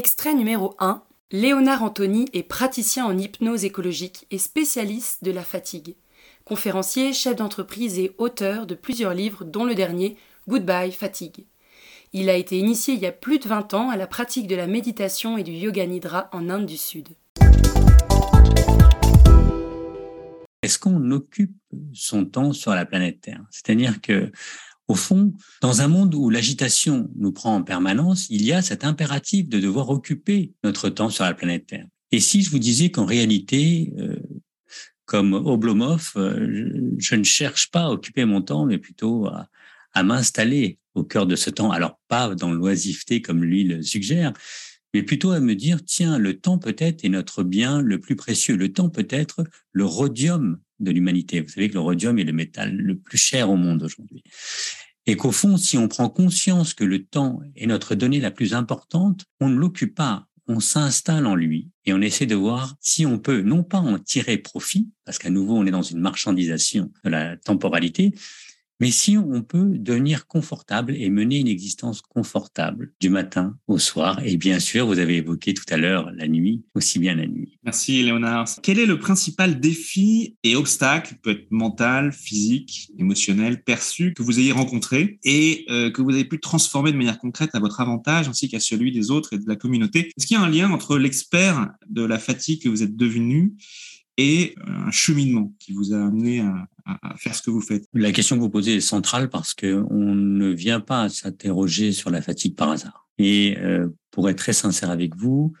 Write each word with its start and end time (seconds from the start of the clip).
Extrait 0.00 0.32
numéro 0.32 0.74
1. 0.78 1.02
Léonard 1.30 1.82
Anthony 1.82 2.24
est 2.32 2.42
praticien 2.42 3.04
en 3.04 3.18
hypnose 3.18 3.66
écologique 3.66 4.26
et 4.30 4.38
spécialiste 4.38 5.22
de 5.22 5.30
la 5.30 5.42
fatigue. 5.42 5.94
Conférencier, 6.46 7.12
chef 7.12 7.36
d'entreprise 7.36 7.98
et 7.98 8.14
auteur 8.16 8.66
de 8.66 8.74
plusieurs 8.74 9.12
livres, 9.12 9.44
dont 9.44 9.66
le 9.66 9.74
dernier 9.74 10.16
Goodbye 10.48 10.92
Fatigue. 10.92 11.44
Il 12.14 12.30
a 12.30 12.34
été 12.36 12.56
initié 12.56 12.94
il 12.94 13.00
y 13.00 13.06
a 13.06 13.12
plus 13.12 13.40
de 13.40 13.46
20 13.46 13.74
ans 13.74 13.90
à 13.90 13.98
la 13.98 14.06
pratique 14.06 14.46
de 14.46 14.56
la 14.56 14.66
méditation 14.66 15.36
et 15.36 15.42
du 15.42 15.52
yoga 15.52 15.84
nidra 15.84 16.30
en 16.32 16.48
Inde 16.48 16.64
du 16.64 16.78
Sud. 16.78 17.08
Est-ce 20.62 20.78
qu'on 20.78 21.10
occupe 21.10 21.58
son 21.92 22.24
temps 22.24 22.54
sur 22.54 22.74
la 22.74 22.86
planète 22.86 23.20
Terre? 23.20 23.44
C'est-à-dire 23.50 24.00
que 24.00 24.32
au 24.90 24.96
fond, 24.96 25.32
dans 25.60 25.82
un 25.82 25.88
monde 25.88 26.16
où 26.16 26.30
l'agitation 26.30 27.10
nous 27.16 27.30
prend 27.30 27.54
en 27.54 27.62
permanence, 27.62 28.26
il 28.28 28.42
y 28.42 28.52
a 28.52 28.60
cet 28.60 28.84
impératif 28.84 29.48
de 29.48 29.60
devoir 29.60 29.88
occuper 29.88 30.52
notre 30.64 30.88
temps 30.88 31.10
sur 31.10 31.22
la 31.22 31.32
planète 31.32 31.68
Terre. 31.68 31.86
Et 32.10 32.18
si 32.18 32.42
je 32.42 32.50
vous 32.50 32.58
disais 32.58 32.90
qu'en 32.90 33.04
réalité, 33.04 33.92
euh, 33.98 34.16
comme 35.04 35.32
Oblomov, 35.32 36.10
euh, 36.16 36.92
je 36.98 37.14
ne 37.14 37.22
cherche 37.22 37.70
pas 37.70 37.84
à 37.84 37.90
occuper 37.90 38.24
mon 38.24 38.42
temps, 38.42 38.66
mais 38.66 38.78
plutôt 38.78 39.28
à, 39.28 39.48
à 39.92 40.02
m'installer 40.02 40.78
au 40.94 41.04
cœur 41.04 41.26
de 41.26 41.36
ce 41.36 41.50
temps. 41.50 41.70
Alors 41.70 42.00
pas 42.08 42.34
dans 42.34 42.50
l'oisiveté 42.50 43.22
comme 43.22 43.44
lui 43.44 43.62
le 43.62 43.82
suggère, 43.82 44.32
mais 44.92 45.04
plutôt 45.04 45.30
à 45.30 45.38
me 45.38 45.54
dire, 45.54 45.84
tiens, 45.84 46.18
le 46.18 46.40
temps 46.40 46.58
peut-être 46.58 47.04
est 47.04 47.08
notre 47.10 47.44
bien 47.44 47.80
le 47.80 48.00
plus 48.00 48.16
précieux. 48.16 48.56
Le 48.56 48.72
temps 48.72 48.88
peut 48.88 49.06
être 49.08 49.44
le 49.72 49.84
rhodium 49.84 50.58
de 50.80 50.90
l'humanité. 50.90 51.40
Vous 51.40 51.48
savez 51.48 51.68
que 51.68 51.74
le 51.74 51.80
rhodium 51.80 52.18
est 52.18 52.24
le 52.24 52.32
métal 52.32 52.74
le 52.74 52.98
plus 52.98 53.18
cher 53.18 53.50
au 53.50 53.56
monde 53.56 53.82
aujourd'hui. 53.82 54.24
Et 55.06 55.16
qu'au 55.16 55.32
fond, 55.32 55.56
si 55.56 55.78
on 55.78 55.88
prend 55.88 56.08
conscience 56.08 56.74
que 56.74 56.84
le 56.84 57.04
temps 57.04 57.40
est 57.56 57.66
notre 57.66 57.94
donnée 57.94 58.20
la 58.20 58.30
plus 58.30 58.54
importante, 58.54 59.24
on 59.40 59.48
ne 59.48 59.56
l'occupe 59.56 59.94
pas, 59.94 60.26
on 60.46 60.60
s'installe 60.60 61.26
en 61.26 61.34
lui 61.34 61.70
et 61.84 61.92
on 61.92 62.00
essaie 62.00 62.26
de 62.26 62.34
voir 62.34 62.74
si 62.80 63.06
on 63.06 63.18
peut 63.18 63.40
non 63.40 63.62
pas 63.62 63.78
en 63.78 63.98
tirer 63.98 64.36
profit, 64.36 64.88
parce 65.04 65.18
qu'à 65.18 65.30
nouveau 65.30 65.56
on 65.56 65.64
est 65.64 65.70
dans 65.70 65.82
une 65.82 66.00
marchandisation 66.00 66.92
de 67.04 67.10
la 67.10 67.36
temporalité, 67.36 68.12
mais 68.80 68.90
si 68.90 69.16
on 69.18 69.42
peut 69.42 69.78
devenir 69.78 70.26
confortable 70.26 70.94
et 70.96 71.10
mener 71.10 71.38
une 71.38 71.48
existence 71.48 72.00
confortable 72.02 72.92
du 73.00 73.10
matin 73.10 73.56
au 73.66 73.78
soir, 73.78 74.20
et 74.24 74.36
bien 74.36 74.58
sûr, 74.58 74.86
vous 74.86 74.98
avez 74.98 75.18
évoqué 75.18 75.54
tout 75.54 75.64
à 75.68 75.76
l'heure 75.76 76.10
la 76.12 76.26
nuit, 76.26 76.64
aussi 76.74 76.98
bien 76.98 77.14
la 77.14 77.26
nuit. 77.26 77.58
Merci 77.62 78.02
Léonard. 78.02 78.48
Quel 78.62 78.78
est 78.78 78.86
le 78.86 78.98
principal 78.98 79.60
défi 79.60 80.36
et 80.42 80.56
obstacle, 80.56 81.14
peut 81.22 81.32
être 81.32 81.50
mental, 81.50 82.12
physique, 82.12 82.90
émotionnel, 82.98 83.62
perçu, 83.62 84.14
que 84.14 84.22
vous 84.22 84.40
ayez 84.40 84.52
rencontré 84.52 85.18
et 85.24 85.66
euh, 85.68 85.90
que 85.90 86.00
vous 86.02 86.10
avez 86.10 86.24
pu 86.24 86.40
transformer 86.40 86.92
de 86.92 86.96
manière 86.96 87.18
concrète 87.18 87.50
à 87.54 87.60
votre 87.60 87.80
avantage 87.80 88.28
ainsi 88.28 88.48
qu'à 88.48 88.60
celui 88.60 88.92
des 88.92 89.10
autres 89.10 89.34
et 89.34 89.38
de 89.38 89.46
la 89.46 89.56
communauté? 89.56 90.10
Est-ce 90.16 90.26
qu'il 90.26 90.36
y 90.36 90.40
a 90.40 90.42
un 90.42 90.48
lien 90.48 90.70
entre 90.70 90.98
l'expert 90.98 91.70
de 91.88 92.02
la 92.02 92.18
fatigue 92.18 92.62
que 92.62 92.68
vous 92.68 92.82
êtes 92.82 92.96
devenu 92.96 93.54
et 94.16 94.54
un 94.66 94.90
cheminement 94.90 95.54
qui 95.58 95.72
vous 95.72 95.94
a 95.94 95.96
amené 95.96 96.40
à, 96.40 96.68
faire 97.16 97.34
ce 97.34 97.42
que 97.42 97.50
vous 97.50 97.60
faites 97.60 97.84
La 97.92 98.12
question 98.12 98.36
que 98.36 98.40
vous 98.40 98.50
posez 98.50 98.76
est 98.76 98.80
centrale 98.80 99.28
parce 99.28 99.54
que 99.54 99.84
on 99.90 100.14
ne 100.14 100.48
vient 100.48 100.80
pas 100.80 101.08
s'interroger 101.08 101.92
sur 101.92 102.10
la 102.10 102.22
fatigue 102.22 102.56
par 102.56 102.70
hasard. 102.70 103.08
Et 103.18 103.58
euh, 103.58 103.88
pour 104.10 104.28
être 104.30 104.38
très 104.38 104.52
sincère 104.52 104.90
avec 104.90 105.14
vous, 105.16 105.52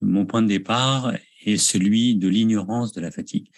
mon 0.00 0.26
point 0.26 0.42
de 0.42 0.48
départ 0.48 1.12
est 1.44 1.56
celui 1.56 2.16
de 2.16 2.28
l'ignorance 2.28 2.92
de 2.92 3.00
la 3.00 3.10
fatigue. 3.10 3.48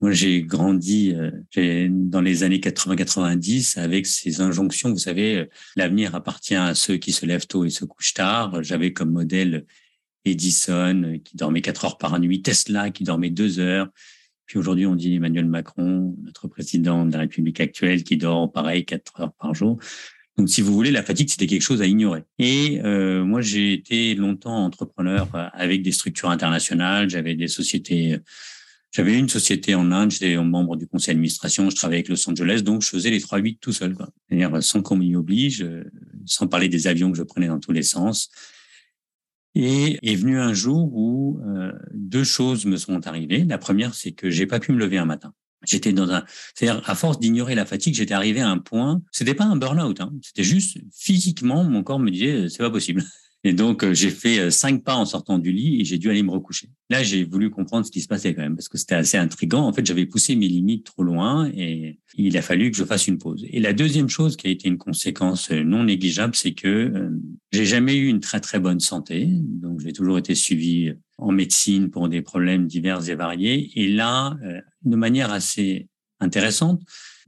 Moi, 0.00 0.12
j'ai 0.12 0.42
grandi 0.42 1.14
euh, 1.14 1.88
dans 1.90 2.20
les 2.20 2.42
années 2.42 2.58
80-90 2.58 3.78
avec 3.78 4.06
ces 4.06 4.40
injonctions. 4.40 4.90
Vous 4.90 4.98
savez, 4.98 5.36
euh, 5.36 5.46
l'avenir 5.74 6.14
appartient 6.14 6.54
à 6.54 6.74
ceux 6.74 6.98
qui 6.98 7.12
se 7.12 7.24
lèvent 7.24 7.46
tôt 7.46 7.64
et 7.64 7.70
se 7.70 7.84
couchent 7.84 8.14
tard. 8.14 8.62
J'avais 8.62 8.92
comme 8.92 9.10
modèle 9.10 9.64
Edison 10.26 11.18
qui 11.24 11.36
dormait 11.36 11.62
quatre 11.62 11.84
heures 11.84 11.98
par 11.98 12.18
nuit, 12.18 12.42
Tesla 12.42 12.90
qui 12.90 13.04
dormait 13.04 13.30
deux 13.30 13.58
heures. 13.58 13.88
Puis 14.46 14.58
aujourd'hui, 14.58 14.86
on 14.86 14.94
dit 14.94 15.16
Emmanuel 15.16 15.46
Macron, 15.46 16.16
notre 16.22 16.48
président 16.48 17.04
de 17.04 17.12
la 17.12 17.20
République 17.20 17.60
actuelle, 17.60 18.04
qui 18.04 18.16
dort 18.16 18.50
pareil 18.52 18.84
quatre 18.84 19.20
heures 19.20 19.32
par 19.32 19.54
jour. 19.54 19.78
Donc, 20.38 20.48
si 20.48 20.60
vous 20.60 20.72
voulez, 20.72 20.90
la 20.90 21.02
fatigue, 21.02 21.28
c'était 21.30 21.46
quelque 21.46 21.62
chose 21.62 21.82
à 21.82 21.86
ignorer. 21.86 22.22
Et 22.38 22.80
euh, 22.84 23.24
moi, 23.24 23.40
j'ai 23.40 23.72
été 23.72 24.14
longtemps 24.14 24.64
entrepreneur 24.64 25.28
euh, 25.34 25.48
avec 25.52 25.82
des 25.82 25.92
structures 25.92 26.30
internationales. 26.30 27.08
J'avais 27.10 27.34
des 27.34 27.48
sociétés. 27.48 28.18
J'avais 28.92 29.18
une 29.18 29.28
société 29.28 29.74
en 29.74 29.90
Inde. 29.90 30.10
J'étais 30.10 30.36
membre 30.36 30.76
du 30.76 30.86
conseil 30.86 31.14
d'administration. 31.14 31.68
Je 31.68 31.76
travaillais 31.76 32.00
avec 32.00 32.08
Los 32.08 32.30
Angeles, 32.30 32.62
donc 32.62 32.82
je 32.82 32.88
faisais 32.88 33.10
les 33.10 33.20
trois 33.20 33.38
huit 33.38 33.58
tout 33.60 33.72
seul. 33.72 33.96
C'est-à-dire 34.28 34.62
sans 34.62 34.80
qu'on 34.80 34.96
m'y 34.96 35.16
oblige, 35.16 35.66
sans 36.24 36.46
parler 36.46 36.68
des 36.68 36.86
avions 36.86 37.10
que 37.10 37.18
je 37.18 37.22
prenais 37.22 37.48
dans 37.48 37.60
tous 37.60 37.72
les 37.72 37.82
sens. 37.82 38.30
Et 39.58 39.98
est 40.02 40.16
venu 40.16 40.38
un 40.38 40.52
jour 40.52 40.90
où 40.92 41.40
euh, 41.46 41.72
deux 41.94 42.24
choses 42.24 42.66
me 42.66 42.76
sont 42.76 43.06
arrivées. 43.06 43.42
La 43.42 43.56
première, 43.56 43.94
c'est 43.94 44.12
que 44.12 44.28
j'ai 44.28 44.46
pas 44.46 44.60
pu 44.60 44.72
me 44.72 44.78
lever 44.78 44.98
un 44.98 45.06
matin. 45.06 45.32
J'étais 45.64 45.94
dans 45.94 46.10
un, 46.10 46.24
c'est-à-dire 46.54 46.82
à 46.84 46.94
force 46.94 47.18
d'ignorer 47.18 47.54
la 47.54 47.64
fatigue, 47.64 47.94
j'étais 47.94 48.12
arrivé 48.12 48.42
à 48.42 48.50
un 48.50 48.58
point. 48.58 49.00
C'était 49.12 49.34
pas 49.34 49.44
un 49.44 49.56
burn-out, 49.56 49.98
hein, 50.02 50.12
c'était 50.20 50.44
juste 50.44 50.76
physiquement, 50.94 51.64
mon 51.64 51.82
corps 51.82 51.98
me 51.98 52.10
disait 52.10 52.50
c'est 52.50 52.58
pas 52.58 52.70
possible. 52.70 53.02
Et 53.46 53.52
donc, 53.52 53.84
euh, 53.84 53.94
j'ai 53.94 54.10
fait 54.10 54.40
euh, 54.40 54.50
cinq 54.50 54.82
pas 54.82 54.96
en 54.96 55.04
sortant 55.04 55.38
du 55.38 55.52
lit 55.52 55.80
et 55.80 55.84
j'ai 55.84 55.98
dû 55.98 56.10
aller 56.10 56.24
me 56.24 56.32
recoucher. 56.32 56.68
Là, 56.90 57.04
j'ai 57.04 57.22
voulu 57.22 57.48
comprendre 57.48 57.86
ce 57.86 57.92
qui 57.92 58.00
se 58.00 58.08
passait 58.08 58.34
quand 58.34 58.42
même 58.42 58.56
parce 58.56 58.68
que 58.68 58.76
c'était 58.76 58.96
assez 58.96 59.18
intrigant. 59.18 59.68
En 59.68 59.72
fait, 59.72 59.86
j'avais 59.86 60.04
poussé 60.04 60.34
mes 60.34 60.48
limites 60.48 60.86
trop 60.86 61.04
loin 61.04 61.48
et 61.54 62.00
il 62.16 62.36
a 62.36 62.42
fallu 62.42 62.72
que 62.72 62.76
je 62.76 62.82
fasse 62.82 63.06
une 63.06 63.18
pause. 63.18 63.46
Et 63.48 63.60
la 63.60 63.72
deuxième 63.72 64.08
chose 64.08 64.36
qui 64.36 64.48
a 64.48 64.50
été 64.50 64.66
une 64.66 64.78
conséquence 64.78 65.52
euh, 65.52 65.62
non 65.62 65.84
négligeable, 65.84 66.34
c'est 66.34 66.54
que 66.54 67.08
j'ai 67.52 67.66
jamais 67.66 67.94
eu 67.94 68.08
une 68.08 68.18
très 68.18 68.40
très 68.40 68.58
bonne 68.58 68.80
santé. 68.80 69.28
Donc, 69.30 69.78
j'ai 69.78 69.92
toujours 69.92 70.18
été 70.18 70.34
suivi 70.34 70.92
en 71.16 71.30
médecine 71.30 71.88
pour 71.88 72.08
des 72.08 72.22
problèmes 72.22 72.66
divers 72.66 73.08
et 73.08 73.14
variés. 73.14 73.70
Et 73.76 73.86
là, 73.86 74.36
de 74.82 74.96
manière 74.96 75.30
assez 75.30 75.86
intéressante, 76.18 76.82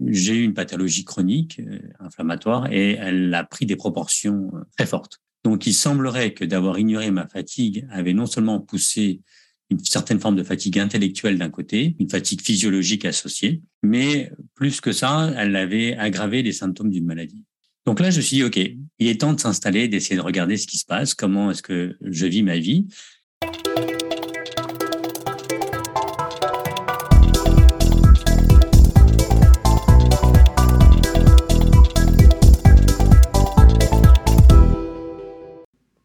j'ai 0.06 0.34
eu 0.34 0.44
une 0.44 0.54
pathologie 0.54 1.04
chronique 1.04 1.60
inflammatoire 1.98 2.70
et 2.72 2.92
elle 2.92 3.32
a 3.34 3.44
pris 3.44 3.66
des 3.66 3.76
proportions 3.76 4.52
très 4.76 4.86
fortes. 4.86 5.20
Donc, 5.44 5.66
il 5.66 5.74
semblerait 5.74 6.34
que 6.34 6.44
d'avoir 6.44 6.78
ignoré 6.78 7.10
ma 7.10 7.26
fatigue 7.26 7.86
avait 7.90 8.12
non 8.12 8.26
seulement 8.26 8.60
poussé 8.60 9.20
une 9.70 9.78
certaine 9.84 10.18
forme 10.18 10.36
de 10.36 10.42
fatigue 10.42 10.78
intellectuelle 10.78 11.38
d'un 11.38 11.50
côté, 11.50 11.94
une 11.98 12.08
fatigue 12.08 12.40
physiologique 12.40 13.04
associée, 13.04 13.62
mais 13.82 14.32
plus 14.54 14.80
que 14.80 14.92
ça, 14.92 15.32
elle 15.36 15.54
avait 15.56 15.94
aggravé 15.96 16.42
les 16.42 16.52
symptômes 16.52 16.90
d'une 16.90 17.04
maladie. 17.04 17.44
Donc 17.84 18.00
là, 18.00 18.10
je 18.10 18.18
me 18.18 18.22
suis 18.22 18.36
dit, 18.36 18.44
OK, 18.44 18.56
il 18.56 19.06
est 19.06 19.20
temps 19.20 19.32
de 19.32 19.40
s'installer, 19.40 19.88
d'essayer 19.88 20.16
de 20.16 20.20
regarder 20.20 20.56
ce 20.56 20.66
qui 20.66 20.78
se 20.78 20.84
passe, 20.84 21.14
comment 21.14 21.50
est-ce 21.50 21.62
que 21.62 21.96
je 22.02 22.26
vis 22.26 22.42
ma 22.42 22.58
vie. 22.58 22.86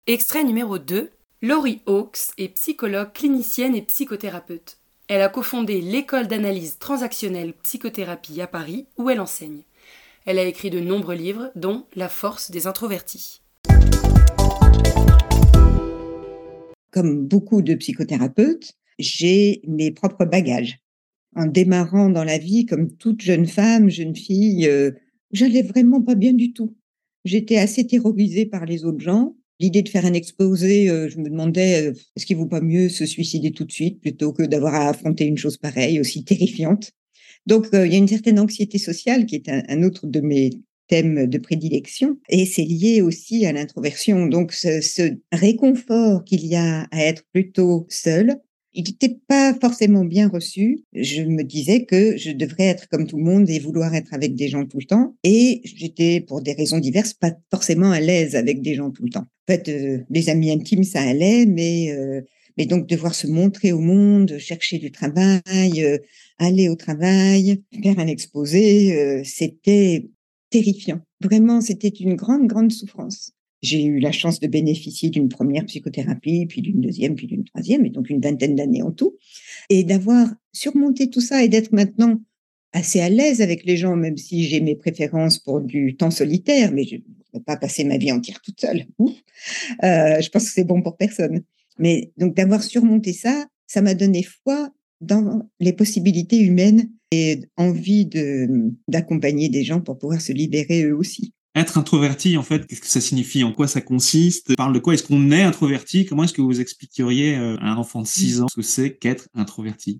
Extrait 0.05 0.43
numéro 0.43 0.79
2. 0.79 1.11
Laurie 1.41 1.79
Hawkes 1.85 2.33
est 2.37 2.49
psychologue 2.55 3.13
clinicienne 3.13 3.73
et 3.73 3.81
psychothérapeute. 3.81 4.77
Elle 5.07 5.21
a 5.21 5.29
cofondé 5.29 5.79
l'école 5.79 6.27
d'analyse 6.27 6.77
transactionnelle 6.77 7.53
psychothérapie 7.63 8.41
à 8.41 8.47
Paris 8.47 8.85
où 8.97 9.09
elle 9.09 9.21
enseigne. 9.21 9.61
Elle 10.25 10.39
a 10.39 10.45
écrit 10.45 10.69
de 10.69 10.81
nombreux 10.81 11.15
livres, 11.15 11.53
dont 11.55 11.85
La 11.95 12.09
force 12.09 12.51
des 12.51 12.67
introvertis. 12.67 13.39
Comme 16.91 17.25
beaucoup 17.25 17.61
de 17.61 17.73
psychothérapeutes, 17.73 18.73
j'ai 18.99 19.61
mes 19.65 19.91
propres 19.91 20.25
bagages. 20.25 20.79
En 21.33 21.45
démarrant 21.45 22.09
dans 22.09 22.25
la 22.25 22.39
vie 22.39 22.65
comme 22.65 22.93
toute 22.97 23.21
jeune 23.21 23.47
femme, 23.47 23.89
jeune 23.89 24.17
fille, 24.17 24.67
euh, 24.67 24.91
j'allais 25.31 25.63
vraiment 25.63 26.01
pas 26.01 26.15
bien 26.15 26.33
du 26.33 26.51
tout. 26.51 26.75
J'étais 27.23 27.55
assez 27.55 27.87
terrorisée 27.87 28.45
par 28.45 28.65
les 28.65 28.83
autres 28.83 28.99
gens. 28.99 29.37
L'idée 29.63 29.81
de 29.81 29.87
faire 29.87 30.05
un 30.05 30.11
exposé, 30.11 30.89
euh, 30.89 31.07
je 31.07 31.17
me 31.19 31.29
demandais, 31.29 31.87
euh, 31.87 31.93
est-ce 32.17 32.25
qu'il 32.25 32.35
vaut 32.35 32.47
pas 32.47 32.59
mieux 32.59 32.89
se 32.89 33.05
suicider 33.05 33.51
tout 33.51 33.63
de 33.63 33.71
suite 33.71 34.01
plutôt 34.01 34.33
que 34.33 34.43
d'avoir 34.43 34.75
à 34.75 34.89
affronter 34.89 35.23
une 35.23 35.37
chose 35.37 35.55
pareille, 35.55 36.01
aussi 36.01 36.25
terrifiante? 36.25 36.91
Donc, 37.45 37.67
il 37.71 37.91
y 37.91 37.95
a 37.95 37.97
une 37.97 38.09
certaine 38.09 38.39
anxiété 38.39 38.77
sociale 38.77 39.25
qui 39.25 39.35
est 39.35 39.49
un 39.49 39.83
autre 39.83 40.05
de 40.05 40.19
mes 40.19 40.49
thème 40.89 41.27
de 41.27 41.37
prédilection 41.37 42.17
et 42.27 42.45
c'est 42.45 42.65
lié 42.65 43.01
aussi 43.01 43.45
à 43.45 43.53
l'introversion. 43.53 44.27
Donc 44.27 44.51
ce, 44.51 45.17
réconfort 45.31 46.25
qu'il 46.25 46.45
y 46.45 46.55
a 46.55 46.87
à 46.91 47.05
être 47.05 47.23
plutôt 47.31 47.87
seul, 47.89 48.35
il 48.73 48.83
n'était 48.83 49.17
pas 49.27 49.53
forcément 49.53 50.03
bien 50.03 50.27
reçu. 50.27 50.83
Je 50.93 51.21
me 51.21 51.43
disais 51.43 51.85
que 51.85 52.17
je 52.17 52.31
devrais 52.31 52.65
être 52.65 52.89
comme 52.89 53.07
tout 53.07 53.17
le 53.17 53.23
monde 53.23 53.49
et 53.49 53.59
vouloir 53.59 53.95
être 53.95 54.13
avec 54.13 54.35
des 54.35 54.47
gens 54.47 54.65
tout 54.65 54.79
le 54.79 54.85
temps. 54.85 55.15
Et 55.23 55.61
j'étais, 55.63 56.21
pour 56.21 56.41
des 56.41 56.53
raisons 56.53 56.79
diverses, 56.79 57.13
pas 57.13 57.33
forcément 57.51 57.91
à 57.91 57.99
l'aise 57.99 58.35
avec 58.35 58.61
des 58.61 58.73
gens 58.73 58.91
tout 58.91 59.03
le 59.03 59.11
temps. 59.11 59.27
En 59.47 59.53
fait, 59.53 59.67
euh, 59.67 59.99
les 60.09 60.29
amis 60.29 60.51
intimes, 60.51 60.83
ça 60.83 61.01
allait, 61.01 61.45
mais 61.45 61.91
euh, 61.91 62.21
mais 62.57 62.65
donc 62.65 62.87
devoir 62.87 63.15
se 63.15 63.27
montrer 63.27 63.71
au 63.71 63.79
monde, 63.79 64.37
chercher 64.37 64.77
du 64.77 64.91
travail, 64.91 65.41
euh, 65.83 65.97
aller 66.37 66.69
au 66.69 66.75
travail, 66.75 67.61
faire 67.81 67.97
un 67.99 68.07
exposé, 68.07 69.23
c'était 69.25 70.07
terrifiant. 70.51 70.99
Vraiment, 71.19 71.61
c'était 71.61 71.89
une 71.89 72.13
grande, 72.13 72.45
grande 72.47 72.71
souffrance. 72.71 73.31
J'ai 73.63 73.83
eu 73.83 73.99
la 73.99 74.11
chance 74.11 74.39
de 74.39 74.47
bénéficier 74.47 75.09
d'une 75.09 75.29
première 75.29 75.65
psychothérapie, 75.65 76.45
puis 76.45 76.61
d'une 76.61 76.79
deuxième, 76.79 77.15
puis 77.15 77.27
d'une 77.27 77.43
troisième, 77.43 77.85
et 77.85 77.89
donc 77.89 78.09
une 78.09 78.21
vingtaine 78.21 78.55
d'années 78.55 78.83
en 78.83 78.91
tout. 78.91 79.17
Et 79.69 79.83
d'avoir 79.83 80.27
surmonté 80.51 81.09
tout 81.09 81.21
ça 81.21 81.43
et 81.43 81.47
d'être 81.47 81.71
maintenant 81.71 82.21
assez 82.71 82.99
à 82.99 83.09
l'aise 83.09 83.41
avec 83.41 83.65
les 83.65 83.77
gens, 83.77 83.95
même 83.95 84.17
si 84.17 84.43
j'ai 84.43 84.59
mes 84.59 84.75
préférences 84.75 85.39
pour 85.39 85.59
du 85.59 85.95
temps 85.95 86.11
solitaire, 86.11 86.71
mais 86.71 86.83
je 86.83 86.97
ne 87.33 87.39
pas 87.39 87.57
passer 87.57 87.83
ma 87.83 87.97
vie 87.97 88.11
entière 88.11 88.41
toute 88.41 88.59
seule. 88.59 88.85
Euh, 89.83 90.21
je 90.21 90.29
pense 90.29 90.45
que 90.45 90.51
c'est 90.51 90.63
bon 90.63 90.81
pour 90.81 90.97
personne. 90.97 91.41
Mais 91.79 92.11
donc 92.17 92.35
d'avoir 92.35 92.63
surmonté 92.63 93.13
ça, 93.13 93.45
ça 93.67 93.81
m'a 93.81 93.95
donné 93.95 94.23
foi 94.23 94.69
dans 95.01 95.49
les 95.59 95.73
possibilités 95.73 96.39
humaines 96.39 96.89
et 97.11 97.41
envie 97.57 98.05
de, 98.05 98.71
d'accompagner 98.87 99.49
des 99.49 99.63
gens 99.63 99.81
pour 99.81 99.97
pouvoir 99.97 100.21
se 100.21 100.31
libérer 100.31 100.83
eux 100.83 100.95
aussi. 100.95 101.33
Être 101.55 101.77
introverti, 101.77 102.35
en 102.37 102.43
fait, 102.43 102.65
qu'est-ce 102.65 102.81
que 102.81 102.87
ça 102.87 103.01
signifie? 103.01 103.43
En 103.43 103.53
quoi 103.53 103.67
ça 103.67 103.81
consiste? 103.81 104.55
Parle 104.55 104.73
de 104.73 104.79
quoi 104.79 104.95
Est-ce 104.95 105.03
qu'on 105.03 105.29
est 105.31 105.43
introverti? 105.43 106.05
Comment 106.05 106.23
est-ce 106.23 106.33
que 106.33 106.41
vous 106.41 106.59
expliqueriez 106.59 107.35
euh, 107.35 107.57
à 107.57 107.73
un 107.73 107.77
enfant 107.77 108.01
de 108.01 108.07
6 108.07 108.41
ans 108.41 108.47
ce 108.47 108.55
que 108.55 108.63
c'est 108.63 108.97
qu'être 108.97 109.27
introverti? 109.35 109.99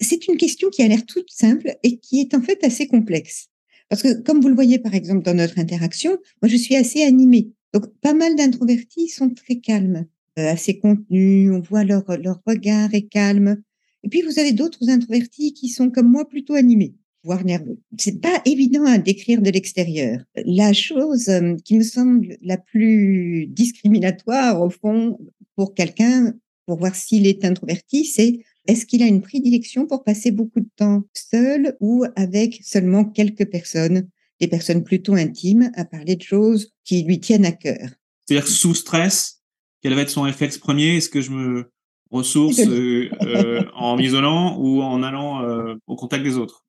C'est 0.00 0.26
une 0.28 0.36
question 0.36 0.68
qui 0.68 0.82
a 0.82 0.88
l'air 0.88 1.06
toute 1.06 1.30
simple 1.30 1.74
et 1.82 1.98
qui 1.98 2.20
est 2.20 2.34
en 2.34 2.42
fait 2.42 2.62
assez 2.64 2.86
complexe. 2.86 3.48
Parce 3.90 4.02
que, 4.02 4.22
comme 4.22 4.40
vous 4.40 4.48
le 4.48 4.54
voyez 4.54 4.78
par 4.78 4.94
exemple 4.94 5.22
dans 5.22 5.34
notre 5.34 5.58
interaction, 5.58 6.12
moi 6.40 6.48
je 6.48 6.56
suis 6.56 6.76
assez 6.76 7.02
animée. 7.02 7.50
Donc, 7.74 7.84
pas 8.00 8.14
mal 8.14 8.34
d'introvertis 8.34 9.08
sont 9.08 9.28
très 9.30 9.56
calmes, 9.56 10.06
euh, 10.38 10.50
assez 10.50 10.78
contenus, 10.78 11.52
on 11.52 11.60
voit 11.60 11.84
leur, 11.84 12.04
leur 12.18 12.40
regard 12.46 12.94
est 12.94 13.08
calme, 13.08 13.62
et 14.02 14.08
puis, 14.08 14.22
vous 14.22 14.38
avez 14.38 14.52
d'autres 14.52 14.88
introvertis 14.88 15.52
qui 15.52 15.68
sont 15.68 15.90
comme 15.90 16.10
moi 16.10 16.26
plutôt 16.26 16.54
animés, 16.54 16.94
voire 17.22 17.44
nerveux. 17.44 17.78
C'est 17.98 18.20
pas 18.20 18.40
évident 18.44 18.84
à 18.84 18.98
décrire 18.98 19.42
de 19.42 19.50
l'extérieur. 19.50 20.20
La 20.36 20.72
chose 20.72 21.28
euh, 21.28 21.56
qui 21.64 21.76
me 21.76 21.82
semble 21.82 22.36
la 22.42 22.56
plus 22.56 23.46
discriminatoire, 23.48 24.62
au 24.62 24.70
fond, 24.70 25.18
pour 25.56 25.74
quelqu'un, 25.74 26.34
pour 26.66 26.78
voir 26.78 26.94
s'il 26.94 27.26
est 27.26 27.44
introverti, 27.44 28.04
c'est 28.04 28.40
est-ce 28.66 28.86
qu'il 28.86 29.02
a 29.02 29.06
une 29.06 29.22
prédilection 29.22 29.86
pour 29.86 30.04
passer 30.04 30.30
beaucoup 30.30 30.60
de 30.60 30.68
temps 30.76 31.02
seul 31.14 31.76
ou 31.80 32.04
avec 32.16 32.60
seulement 32.62 33.04
quelques 33.04 33.46
personnes, 33.46 34.08
des 34.40 34.48
personnes 34.48 34.84
plutôt 34.84 35.14
intimes, 35.14 35.70
à 35.74 35.84
parler 35.84 36.16
de 36.16 36.22
choses 36.22 36.72
qui 36.84 37.02
lui 37.02 37.20
tiennent 37.20 37.44
à 37.46 37.52
cœur. 37.52 37.88
C'est-à-dire 38.26 38.48
sous 38.48 38.74
stress, 38.74 39.42
quel 39.82 39.94
va 39.94 40.02
être 40.02 40.10
son 40.10 40.22
réflexe 40.22 40.58
premier? 40.58 40.96
Est-ce 40.96 41.08
que 41.08 41.20
je 41.20 41.30
me 41.30 41.70
ressources 42.10 42.60
euh, 42.60 43.08
euh, 43.22 43.64
en 43.74 43.96
m'isolant 43.96 44.58
ou 44.58 44.82
en 44.82 45.02
allant 45.02 45.42
euh, 45.42 45.74
au 45.86 45.96
contact 45.96 46.22
des 46.22 46.36
autres? 46.36 46.64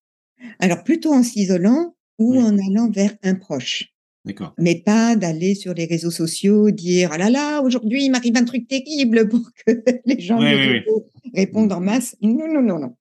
Alors 0.60 0.84
plutôt 0.84 1.14
en 1.14 1.24
s'isolant 1.24 1.96
ou 2.18 2.38
en 2.38 2.58
allant 2.58 2.90
vers 2.90 3.16
un 3.24 3.36
proche. 3.36 3.94
D'accord. 4.24 4.54
Mais 4.60 4.76
pas 4.86 5.16
d'aller 5.16 5.56
sur 5.56 5.74
les 5.74 5.86
réseaux 5.86 6.12
sociaux 6.12 6.70
dire 6.70 7.10
ah 7.12 7.18
là 7.18 7.32
là 7.32 7.62
aujourd'hui 7.62 8.06
il 8.06 8.12
m'arrive 8.12 8.38
un 8.38 8.46
truc 8.46 8.68
terrible 8.68 9.28
pour 9.30 9.42
que 9.66 9.84
les 10.06 10.20
gens 10.20 10.40
répondent 11.34 11.74
en 11.74 11.80
masse. 11.80 12.16
Non 12.22 12.48
non 12.48 12.62
non 12.62 12.80
non. 12.80 12.96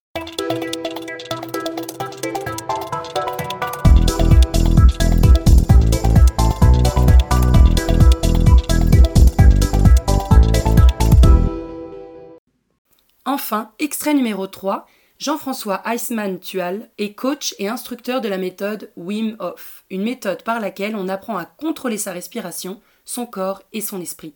Enfin, 13.27 13.71
extrait 13.79 14.15
numéro 14.15 14.47
3, 14.49 14.87
Jean-François 15.21 15.83
Eismann-Tual 15.85 16.89
est 16.97 17.13
coach 17.13 17.55
et 17.59 17.69
instructeur 17.69 18.23
de 18.23 18.29
la 18.29 18.39
méthode 18.39 18.91
Wim 18.97 19.37
Hof, 19.39 19.85
une 19.91 20.03
méthode 20.03 20.43
par 20.45 20.61
laquelle 20.61 20.97
on 20.97 21.11
apprend 21.11 21.37
à 21.37 21.45
contrôler 21.45 21.99
sa 21.99 22.13
respiration, 22.13 22.81
son 23.05 23.27
corps 23.27 23.63
et 23.75 23.83
son 23.83 24.01
esprit. 24.01 24.35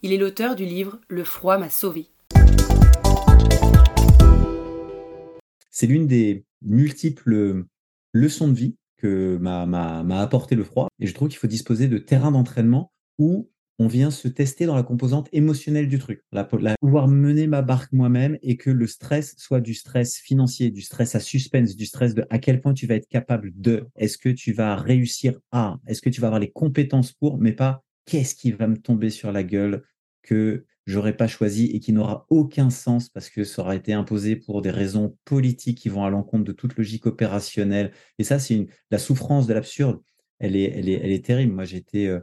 Il 0.00 0.14
est 0.14 0.16
l'auteur 0.16 0.56
du 0.56 0.64
livre 0.64 0.98
Le 1.08 1.24
froid 1.24 1.58
m'a 1.58 1.68
sauvé. 1.68 2.06
C'est 5.70 5.86
l'une 5.86 6.06
des 6.06 6.46
multiples 6.62 7.66
leçons 8.14 8.48
de 8.48 8.54
vie 8.54 8.76
que 8.96 9.36
m'a 9.36 10.22
apporté 10.22 10.54
le 10.54 10.64
froid. 10.64 10.88
Et 11.00 11.06
je 11.06 11.12
trouve 11.12 11.28
qu'il 11.28 11.38
faut 11.38 11.48
disposer 11.48 11.86
de 11.86 11.98
terrains 11.98 12.32
d'entraînement 12.32 12.90
où 13.18 13.50
on 13.78 13.86
vient 13.88 14.10
se 14.10 14.28
tester 14.28 14.66
dans 14.66 14.76
la 14.76 14.82
composante 14.82 15.28
émotionnelle 15.32 15.88
du 15.88 15.98
truc. 15.98 16.22
Pouvoir 16.80 17.08
mener 17.08 17.46
ma 17.46 17.62
barque 17.62 17.92
moi-même 17.92 18.38
et 18.42 18.56
que 18.56 18.70
le 18.70 18.86
stress 18.86 19.34
soit 19.36 19.60
du 19.60 19.74
stress 19.74 20.16
financier, 20.16 20.70
du 20.70 20.82
stress 20.82 21.14
à 21.14 21.20
suspense, 21.20 21.76
du 21.76 21.86
stress 21.86 22.14
de 22.14 22.24
à 22.30 22.38
quel 22.38 22.60
point 22.60 22.74
tu 22.74 22.86
vas 22.86 22.94
être 22.94 23.08
capable 23.08 23.52
de, 23.56 23.86
est-ce 23.96 24.18
que 24.18 24.28
tu 24.28 24.52
vas 24.52 24.76
réussir 24.76 25.38
à, 25.50 25.78
est-ce 25.86 26.02
que 26.02 26.10
tu 26.10 26.20
vas 26.20 26.28
avoir 26.28 26.40
les 26.40 26.50
compétences 26.50 27.12
pour, 27.12 27.38
mais 27.38 27.52
pas 27.52 27.82
qu'est-ce 28.06 28.34
qui 28.34 28.52
va 28.52 28.66
me 28.68 28.76
tomber 28.76 29.10
sur 29.10 29.32
la 29.32 29.42
gueule 29.42 29.82
que 30.22 30.64
j'aurais 30.86 31.16
pas 31.16 31.26
choisi 31.26 31.66
et 31.66 31.80
qui 31.80 31.92
n'aura 31.92 32.26
aucun 32.30 32.70
sens 32.70 33.08
parce 33.08 33.30
que 33.30 33.44
ça 33.44 33.62
aura 33.62 33.74
été 33.74 33.92
imposé 33.92 34.36
pour 34.36 34.62
des 34.62 34.70
raisons 34.70 35.16
politiques 35.24 35.78
qui 35.78 35.88
vont 35.88 36.04
à 36.04 36.10
l'encontre 36.10 36.44
de 36.44 36.52
toute 36.52 36.76
logique 36.76 37.06
opérationnelle. 37.06 37.92
Et 38.18 38.24
ça, 38.24 38.38
c'est 38.38 38.66
la 38.90 38.98
souffrance 38.98 39.46
de 39.46 39.54
l'absurde. 39.54 40.00
Elle 40.38 40.56
est, 40.56 41.24
terrible. 41.24 41.54
Moi, 41.54 41.64
j'étais 41.64 42.06
euh, 42.06 42.20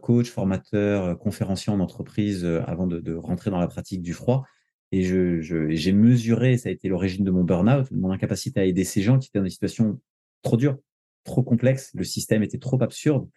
coach, 0.00 0.30
formateur, 0.30 1.04
euh, 1.04 1.14
conférencier 1.14 1.72
en 1.72 1.80
entreprise 1.80 2.44
euh, 2.44 2.62
avant 2.66 2.86
de, 2.86 3.14
rentrer 3.14 3.50
dans 3.50 3.58
la 3.58 3.68
pratique 3.68 4.02
du 4.02 4.12
froid. 4.12 4.44
Et 4.90 5.02
j'ai 5.02 5.92
mesuré, 5.92 6.56
ça 6.56 6.70
a 6.70 6.72
été 6.72 6.88
l'origine 6.88 7.22
de 7.22 7.30
mon 7.30 7.44
burn-out, 7.44 7.90
mon 7.90 8.10
incapacité 8.10 8.60
à 8.60 8.64
aider 8.64 8.84
ces 8.84 9.02
gens 9.02 9.18
qui 9.18 9.28
étaient 9.28 9.38
dans 9.38 9.44
des 9.44 9.50
situations 9.50 10.00
trop 10.42 10.56
dures, 10.56 10.78
trop 11.24 11.42
complexes. 11.42 11.90
Le 11.94 12.04
système 12.04 12.42
était 12.42 12.56
trop 12.56 12.82
absurde 12.82 13.28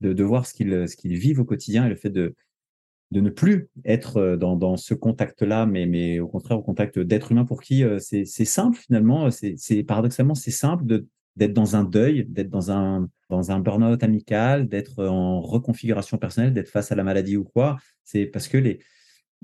de, 0.00 0.22
voir 0.22 0.46
ce 0.46 0.54
qu'ils 0.54 1.16
vivent 1.16 1.40
au 1.40 1.44
quotidien 1.44 1.84
et 1.84 1.88
le 1.88 1.96
fait 1.96 2.10
de, 2.10 2.36
de 3.10 3.20
ne 3.20 3.28
plus 3.28 3.70
être 3.84 4.36
dans, 4.36 4.76
ce 4.76 4.94
contact-là, 4.94 5.66
mais, 5.66 5.86
mais 5.86 6.20
au 6.20 6.28
contraire 6.28 6.58
au 6.58 6.62
contact 6.62 7.00
d'êtres 7.00 7.32
humains 7.32 7.44
pour 7.44 7.60
qui 7.60 7.82
c'est 7.98 8.24
simple 8.24 8.78
finalement. 8.78 9.30
C'est 9.32 9.82
paradoxalement 9.82 10.36
c'est 10.36 10.52
simple 10.52 10.84
d'être 11.40 11.54
dans 11.54 11.74
un 11.74 11.84
deuil, 11.84 12.26
d'être 12.28 12.50
dans 12.50 12.70
un 12.70 13.08
dans 13.30 13.50
un 13.50 13.60
burn-out 13.60 14.02
amical, 14.02 14.68
d'être 14.68 15.06
en 15.06 15.40
reconfiguration 15.40 16.18
personnelle, 16.18 16.52
d'être 16.52 16.68
face 16.68 16.92
à 16.92 16.96
la 16.96 17.04
maladie 17.04 17.36
ou 17.36 17.44
quoi. 17.44 17.78
C'est 18.04 18.26
parce 18.26 18.48
que 18.48 18.58
les, 18.58 18.80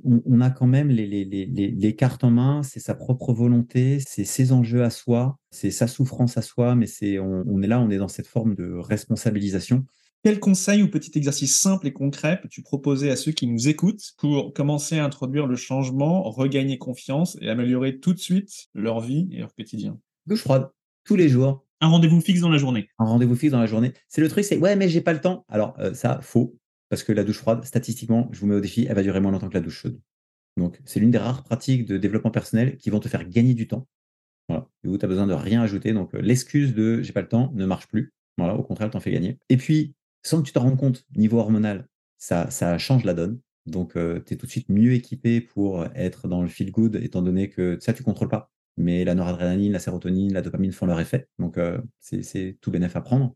on, 0.04 0.40
a 0.40 0.50
quand 0.50 0.66
même 0.66 0.88
les, 0.88 1.06
les, 1.06 1.24
les, 1.24 1.46
les 1.46 1.96
cartes 1.96 2.24
en 2.24 2.30
main, 2.30 2.62
c'est 2.62 2.80
sa 2.80 2.94
propre 2.94 3.32
volonté, 3.32 3.98
c'est 4.06 4.24
ses 4.24 4.52
enjeux 4.52 4.82
à 4.82 4.90
soi, 4.90 5.38
c'est 5.50 5.70
sa 5.70 5.86
souffrance 5.86 6.36
à 6.36 6.42
soi, 6.42 6.74
mais 6.74 6.86
c'est 6.86 7.18
on, 7.18 7.44
on, 7.46 7.62
est 7.62 7.66
là, 7.66 7.80
on 7.80 7.88
est 7.88 7.96
dans 7.96 8.08
cette 8.08 8.26
forme 8.26 8.54
de 8.54 8.74
responsabilisation. 8.74 9.84
Quel 10.22 10.40
conseil 10.40 10.82
ou 10.82 10.90
petit 10.90 11.16
exercice 11.16 11.58
simple 11.58 11.86
et 11.86 11.92
concret 11.92 12.40
peux-tu 12.42 12.60
proposer 12.60 13.10
à 13.10 13.16
ceux 13.16 13.32
qui 13.32 13.46
nous 13.46 13.68
écoutent 13.68 14.14
pour 14.18 14.52
commencer 14.52 14.98
à 14.98 15.04
introduire 15.04 15.46
le 15.46 15.56
changement, 15.56 16.24
regagner 16.24 16.76
confiance 16.76 17.38
et 17.40 17.48
améliorer 17.48 18.00
tout 18.00 18.12
de 18.12 18.18
suite 18.18 18.66
leur 18.74 19.00
vie 19.00 19.28
et 19.30 19.38
leur 19.38 19.54
quotidien? 19.54 19.98
Douche 20.26 20.40
froide, 20.40 20.68
tous 21.04 21.14
les 21.14 21.28
jours, 21.28 21.65
un 21.80 21.88
rendez-vous 21.88 22.20
fixe 22.20 22.40
dans 22.40 22.48
la 22.48 22.58
journée. 22.58 22.88
Un 22.98 23.04
rendez-vous 23.04 23.34
fixe 23.34 23.52
dans 23.52 23.60
la 23.60 23.66
journée. 23.66 23.92
C'est 24.08 24.20
le 24.20 24.28
truc, 24.28 24.44
c'est 24.44 24.58
ouais, 24.58 24.76
mais 24.76 24.88
j'ai 24.88 25.00
pas 25.00 25.12
le 25.12 25.20
temps. 25.20 25.44
Alors, 25.48 25.74
euh, 25.78 25.94
ça, 25.94 26.20
faux. 26.22 26.56
parce 26.88 27.02
que 27.02 27.12
la 27.12 27.24
douche 27.24 27.38
froide, 27.38 27.64
statistiquement, 27.64 28.28
je 28.32 28.40
vous 28.40 28.46
mets 28.46 28.54
au 28.54 28.60
défi, 28.60 28.86
elle 28.88 28.94
va 28.94 29.02
durer 29.02 29.20
moins 29.20 29.32
longtemps 29.32 29.48
que 29.48 29.54
la 29.54 29.60
douche 29.60 29.82
chaude. 29.82 30.00
Donc, 30.56 30.80
c'est 30.84 31.00
l'une 31.00 31.10
des 31.10 31.18
rares 31.18 31.42
pratiques 31.44 31.84
de 31.84 31.98
développement 31.98 32.30
personnel 32.30 32.78
qui 32.78 32.90
vont 32.90 33.00
te 33.00 33.08
faire 33.08 33.28
gagner 33.28 33.54
du 33.54 33.68
temps. 33.68 33.86
Voilà. 34.48 34.68
Et 34.84 34.88
où 34.88 34.96
tu 34.96 35.06
besoin 35.06 35.26
de 35.26 35.34
rien 35.34 35.62
ajouter. 35.62 35.92
Donc, 35.92 36.14
euh, 36.14 36.20
l'excuse 36.20 36.74
de 36.74 37.02
j'ai 37.02 37.12
pas 37.12 37.20
le 37.20 37.28
temps 37.28 37.52
ne 37.54 37.66
marche 37.66 37.88
plus. 37.88 38.12
Voilà, 38.38 38.54
au 38.54 38.62
contraire, 38.62 38.90
t'en 38.90 39.00
fais 39.00 39.10
gagner. 39.12 39.38
Et 39.48 39.56
puis, 39.56 39.94
sans 40.22 40.40
que 40.40 40.46
tu 40.46 40.52
te 40.52 40.58
rendes 40.58 40.78
compte, 40.78 41.04
niveau 41.14 41.38
hormonal, 41.38 41.86
ça, 42.18 42.50
ça 42.50 42.78
change 42.78 43.04
la 43.04 43.14
donne. 43.14 43.40
Donc, 43.66 43.96
euh, 43.96 44.20
tu 44.24 44.34
es 44.34 44.36
tout 44.36 44.46
de 44.46 44.50
suite 44.50 44.68
mieux 44.68 44.92
équipé 44.92 45.40
pour 45.40 45.84
être 45.94 46.28
dans 46.28 46.42
le 46.42 46.48
feel 46.48 46.70
good, 46.70 46.96
étant 46.96 47.22
donné 47.22 47.50
que 47.50 47.78
ça, 47.80 47.92
tu 47.92 48.02
contrôles 48.02 48.28
pas. 48.28 48.52
Mais 48.76 49.04
la 49.04 49.14
noradrénaline, 49.14 49.72
la 49.72 49.78
sérotonine, 49.78 50.32
la 50.32 50.42
dopamine 50.42 50.72
font 50.72 50.86
leur 50.86 51.00
effet. 51.00 51.28
Donc, 51.38 51.58
euh, 51.58 51.78
c'est 52.00 52.58
tout 52.60 52.70
bénéf 52.70 52.96
à 52.96 53.00
prendre. 53.00 53.34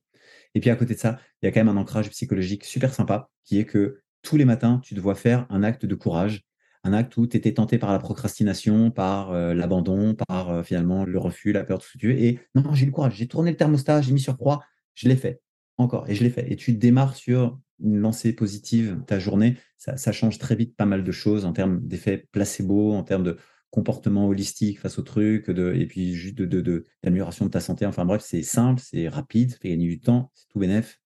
Et 0.55 0.61
puis, 0.61 0.71
à 0.71 0.77
côté 0.77 0.95
de 0.95 0.99
ça, 0.99 1.19
il 1.41 1.47
y 1.47 1.49
a 1.49 1.53
quand 1.53 1.61
même 1.61 1.75
un 1.75 1.81
ancrage 1.81 2.11
psychologique 2.11 2.65
super 2.65 2.93
sympa, 2.93 3.31
qui 3.45 3.59
est 3.59 3.65
que 3.65 4.01
tous 4.23 4.37
les 4.37 4.45
matins, 4.45 4.81
tu 4.83 4.95
dois 4.95 5.15
faire 5.15 5.47
un 5.49 5.63
acte 5.63 5.87
de 5.87 5.95
courage 5.95 6.45
un 6.85 6.93
acte 6.93 7.17
où 7.17 7.27
tu 7.27 7.37
étais 7.37 7.53
tenté 7.53 7.79
par 7.79 7.93
la 7.93 7.99
procrastination, 7.99 8.91
par 8.91 9.33
euh, 9.33 9.55
l'abandon, 9.55 10.15
par 10.15 10.51
euh, 10.51 10.63
finalement 10.63 11.05
le 11.05 11.19
refus, 11.19 11.53
la 11.53 11.65
peur, 11.65 11.79
tout 11.79 11.89
ce. 11.89 12.07
Et 12.07 12.41
non, 12.55 12.75
j'ai 12.75 12.87
le 12.87 12.93
courage, 12.93 13.17
j'ai 13.17 13.29
tourné 13.29 13.51
le 13.51 13.57
thermostat, 13.57 14.03
j'ai 14.03 14.13
mis 14.13 14.21
sur 14.21 14.37
croix, 14.37 14.61
je 14.95 15.09
l'ai 15.09 15.17
fait. 15.17 15.41
Encore, 15.77 16.09
et 16.09 16.15
je 16.15 16.23
l'ai 16.23 16.31
fait. 16.31 16.51
Et 16.51 16.57
tu 16.57 16.73
démarres 16.73 17.17
sur 17.17 17.59
une 17.83 17.99
lancée 17.99 18.35
positive 18.35 19.01
ta 19.07 19.19
journée. 19.19 19.57
Ça, 19.79 20.13
change 20.13 20.39
très 20.39 20.55
vite 20.55 20.77
pas 20.77 20.85
mal 20.85 21.05
de 21.05 21.13
choses 21.13 21.47
en 21.47 21.55
termes 21.55 21.81
d'effets 21.81 22.29
placebo, 22.33 22.93
en 22.93 23.03
termes 23.03 23.25
de 23.25 23.39
comportement 23.71 24.27
holistique 24.27 24.81
face 24.81 24.99
au 24.99 25.03
truc, 25.03 25.51
de, 25.51 25.73
et 25.75 25.87
puis 25.87 26.15
juste 26.15 26.37
de, 26.37 26.85
d'amélioration 27.03 27.47
de, 27.47 27.51
ta 27.51 27.61
santé. 27.61 27.87
Enfin 27.87 28.05
bref, 28.05 28.23
c'est 28.25 28.43
simple, 28.43 28.81
c'est 28.85 29.09
rapide, 29.09 29.53
ça 29.53 29.59
fait 29.59 29.71
gagner 29.71 29.89
du 29.89 30.01
temps, 30.01 30.31
c'est 30.35 30.49
tout 30.49 30.59
bénef. 30.59 31.01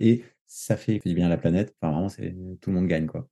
Et 0.00 0.24
ça 0.46 0.76
fait, 0.76 0.98
fait 0.98 1.08
du 1.08 1.14
bien 1.14 1.26
à 1.26 1.28
la 1.28 1.38
planète. 1.38 1.74
Enfin 1.80 1.92
vraiment, 1.92 2.56
tout 2.60 2.70
le 2.70 2.76
monde 2.76 2.88
gagne. 2.88 3.06
quoi. 3.06 3.28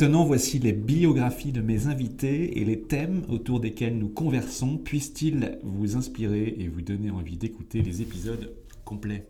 Maintenant, 0.00 0.24
voici 0.24 0.60
les 0.60 0.72
biographies 0.72 1.50
de 1.50 1.60
mes 1.60 1.88
invités 1.88 2.60
et 2.60 2.64
les 2.64 2.82
thèmes 2.82 3.24
autour 3.28 3.58
desquels 3.58 3.98
nous 3.98 4.08
conversons. 4.08 4.78
Puissent-ils 4.78 5.58
vous 5.64 5.96
inspirer 5.96 6.54
et 6.56 6.68
vous 6.68 6.82
donner 6.82 7.10
envie 7.10 7.36
d'écouter 7.36 7.82
les 7.82 8.00
épisodes 8.00 8.54
complets? 8.84 9.26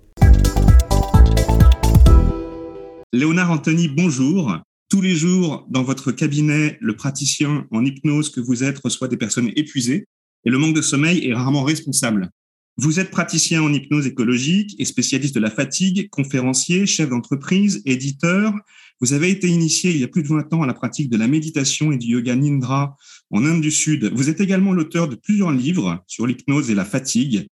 Léonard 3.15 3.51
Anthony, 3.51 3.89
bonjour. 3.89 4.59
Tous 4.91 5.01
les 5.01 5.15
jours, 5.15 5.67
dans 5.71 5.83
votre 5.83 6.13
cabinet, 6.13 6.77
le 6.83 6.95
praticien 6.95 7.67
en 7.71 7.83
hypnose 7.83 8.29
que 8.29 8.43
vous 8.43 8.63
êtes 8.63 8.79
reçoit 8.81 9.09
des 9.09 9.17
personnes 9.17 9.51
épuisées 9.57 10.05
et 10.45 10.51
le 10.51 10.59
manque 10.59 10.77
de 10.77 10.83
sommeil 10.83 11.27
est 11.27 11.33
rarement 11.33 11.63
responsable. 11.63 12.29
Vous 12.77 13.01
êtes 13.01 13.11
praticien 13.11 13.63
en 13.63 13.73
hypnose 13.73 14.07
écologique 14.07 14.77
et 14.79 14.85
spécialiste 14.85 15.35
de 15.35 15.41
la 15.41 15.51
fatigue, 15.51 16.11
conférencier, 16.11 16.85
chef 16.85 17.09
d'entreprise, 17.09 17.81
éditeur. 17.87 18.53
Vous 19.01 19.13
avez 19.13 19.31
été 19.31 19.49
initié 19.49 19.91
il 19.91 19.99
y 19.99 20.05
a 20.05 20.09
plus 20.09 20.23
de 20.23 20.29
20 20.29 20.53
ans 20.55 20.63
à 20.63 20.67
la 20.67 20.75
pratique 20.75 21.11
de 21.11 21.17
la 21.17 21.29
méditation 21.29 21.93
et 21.93 21.97
du 21.97 22.09
yoga 22.09 22.35
Nindra 22.35 22.97
en 23.31 23.45
Inde 23.45 23.61
du 23.61 23.71
Sud. 23.71 24.11
Vous 24.15 24.29
êtes 24.29 24.41
également 24.41 24.73
l'auteur 24.73 25.09
de 25.09 25.17
plusieurs 25.17 25.53
livres 25.53 26.03
sur 26.07 26.27
l'hypnose 26.27 26.71
et 26.71 26.75
la 26.75 26.85
fatigue. 26.85 27.47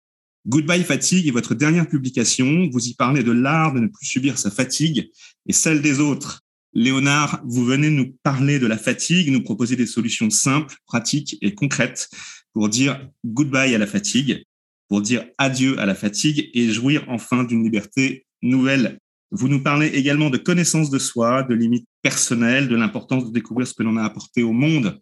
Goodbye 0.47 0.85
Fatigue 0.85 1.27
est 1.27 1.33
votre 1.33 1.55
dernière 1.55 1.89
publication. 1.89 2.69
Vous 2.73 2.87
y 2.87 2.95
parlez 2.95 3.23
de 3.23 3.33
l'art 3.33 3.75
de 3.75 3.81
ne 3.81 3.89
plus 3.89 4.07
subir 4.07 4.39
sa 4.39 4.51
fatigue 4.51 5.11
et 5.47 5.53
celle 5.53 5.83
des 5.83 6.01
autres. 6.01 6.43
Léonard, 6.73 7.43
vous 7.45 7.65
venez 7.65 7.91
nous 7.91 8.15
parler 8.23 8.59
de 8.59 8.67
la 8.67 8.77
fatigue, 8.77 9.31
nous 9.31 9.43
proposer 9.43 9.77
des 9.77 9.87
solutions 9.87 10.31
simples, 10.31 10.77
pratiques 10.87 11.39
et 11.43 11.55
concrètes 11.55 12.11
pour 12.53 12.69
dire 12.69 13.09
goodbye 13.25 13.75
à 13.75 13.79
la 13.79 13.87
fatigue 13.87 14.45
pour 14.89 15.03
dire 15.03 15.25
adieu 15.39 15.79
à 15.79 15.87
la 15.87 15.95
fatigue 15.95 16.51
et 16.55 16.71
jouir 16.71 17.05
enfin 17.09 17.45
d'une 17.45 17.65
liberté 17.65 18.27
nouvelle. 18.43 18.99
Vous 19.33 19.49
nous 19.49 19.61
parlez 19.61 19.89
également 19.89 20.31
de 20.31 20.37
connaissance 20.39 20.89
de 20.89 21.01
soi, 21.01 21.43
de 21.43 21.53
limites 21.53 21.89
personnelles, 22.01 22.69
de 22.69 22.77
l'importance 22.77 23.27
de 23.27 23.33
découvrir 23.33 23.67
ce 23.67 23.75
que 23.75 23.83
l'on 23.83 23.97
a 23.97 24.05
apporté 24.05 24.45
au 24.45 24.53
monde. 24.53 25.01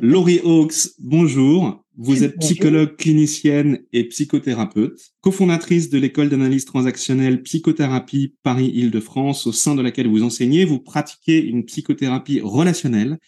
Laurie 0.00 0.40
Hawkes, 0.42 0.88
bonjour. 0.98 1.84
Vous 1.98 2.24
êtes 2.24 2.38
psychologue 2.38 2.96
clinicienne 2.96 3.80
et 3.92 4.04
psychothérapeute, 4.04 4.98
cofondatrice 5.20 5.90
de 5.90 5.98
l'école 5.98 6.30
d'analyse 6.30 6.64
transactionnelle 6.64 7.42
Psychothérapie 7.42 8.36
Paris-Île-de-France, 8.42 9.46
au 9.46 9.52
sein 9.52 9.74
de 9.74 9.82
laquelle 9.82 10.08
vous 10.08 10.22
enseignez. 10.22 10.64
Vous 10.64 10.78
pratiquez 10.78 11.44
une 11.44 11.66
psychothérapie 11.66 12.40
relationnelle 12.40 13.18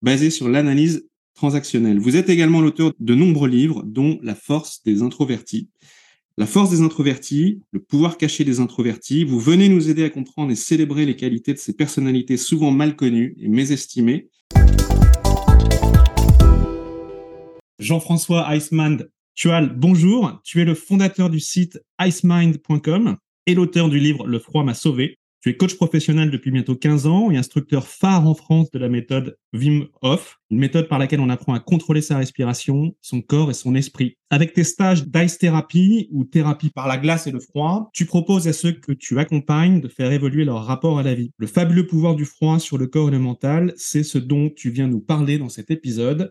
basée 0.00 0.30
sur 0.30 0.48
l'analyse 0.48 1.06
transactionnel. 1.34 1.98
Vous 1.98 2.16
êtes 2.16 2.30
également 2.30 2.62
l'auteur 2.62 2.94
de 2.98 3.14
nombreux 3.14 3.48
livres, 3.48 3.82
dont 3.84 4.18
La 4.22 4.34
force 4.34 4.82
des 4.84 5.02
introvertis. 5.02 5.68
La 6.36 6.46
force 6.46 6.70
des 6.70 6.80
introvertis, 6.80 7.62
le 7.70 7.78
pouvoir 7.78 8.18
caché 8.18 8.42
des 8.42 8.58
introvertis. 8.58 9.22
Vous 9.22 9.38
venez 9.38 9.68
nous 9.68 9.88
aider 9.88 10.02
à 10.02 10.10
comprendre 10.10 10.50
et 10.50 10.56
célébrer 10.56 11.06
les 11.06 11.14
qualités 11.14 11.52
de 11.52 11.58
ces 11.58 11.76
personnalités 11.76 12.36
souvent 12.36 12.72
mal 12.72 12.96
connues 12.96 13.36
et 13.38 13.46
mésestimées. 13.46 14.30
Jean-François 17.78 18.52
Iceman 18.52 19.04
Tual, 19.36 19.76
bonjour. 19.76 20.40
Tu 20.42 20.60
es 20.60 20.64
le 20.64 20.74
fondateur 20.74 21.30
du 21.30 21.38
site 21.38 21.78
icemind.com 22.00 23.16
et 23.46 23.54
l'auteur 23.54 23.88
du 23.88 24.00
livre 24.00 24.26
Le 24.26 24.40
froid 24.40 24.64
m'a 24.64 24.74
sauvé. 24.74 25.20
Tu 25.44 25.50
es 25.50 25.58
coach 25.58 25.74
professionnel 25.74 26.30
depuis 26.30 26.50
bientôt 26.50 26.74
15 26.74 27.06
ans 27.06 27.30
et 27.30 27.36
instructeur 27.36 27.86
phare 27.86 28.26
en 28.26 28.32
France 28.32 28.70
de 28.70 28.78
la 28.78 28.88
méthode 28.88 29.36
Wim 29.52 29.88
Hof, 30.00 30.38
une 30.48 30.58
méthode 30.58 30.88
par 30.88 30.98
laquelle 30.98 31.20
on 31.20 31.28
apprend 31.28 31.52
à 31.52 31.60
contrôler 31.60 32.00
sa 32.00 32.16
respiration, 32.16 32.96
son 33.02 33.20
corps 33.20 33.50
et 33.50 33.52
son 33.52 33.74
esprit. 33.74 34.16
Avec 34.30 34.54
tes 34.54 34.64
stages 34.64 35.06
d'ice 35.06 35.36
thérapie 35.36 36.08
ou 36.12 36.24
thérapie 36.24 36.70
par 36.70 36.88
la 36.88 36.96
glace 36.96 37.26
et 37.26 37.30
le 37.30 37.40
froid, 37.40 37.90
tu 37.92 38.06
proposes 38.06 38.48
à 38.48 38.54
ceux 38.54 38.72
que 38.72 38.92
tu 38.92 39.18
accompagnes 39.18 39.82
de 39.82 39.88
faire 39.88 40.12
évoluer 40.12 40.46
leur 40.46 40.64
rapport 40.64 40.98
à 40.98 41.02
la 41.02 41.12
vie. 41.12 41.30
Le 41.36 41.46
fabuleux 41.46 41.86
pouvoir 41.86 42.14
du 42.14 42.24
froid 42.24 42.58
sur 42.58 42.78
le 42.78 42.86
corps 42.86 43.08
et 43.08 43.12
le 43.12 43.18
mental, 43.18 43.74
c'est 43.76 44.02
ce 44.02 44.16
dont 44.16 44.48
tu 44.48 44.70
viens 44.70 44.86
nous 44.86 45.00
parler 45.00 45.36
dans 45.36 45.50
cet 45.50 45.70
épisode. 45.70 46.30